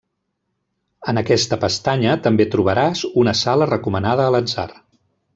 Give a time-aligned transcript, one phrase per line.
[1.11, 4.65] En aquesta pestanya també trobaràs una sala recomanada a l'atzar.